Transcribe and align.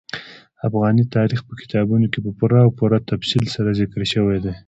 افغاني 0.67 1.03
تاریخ 1.15 1.39
په 1.47 1.53
کتابونو 1.61 2.05
کې 2.11 2.19
په 2.25 2.31
پوره 2.39 2.59
او 2.65 2.69
پوره 2.77 2.99
تفصیل 3.11 3.45
سره 3.55 3.69
ذکر 3.79 4.01
شوی 4.13 4.37
دي. 4.43 4.53